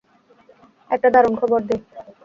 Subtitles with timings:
[0.89, 1.81] একটা দারুণ খবর দেই!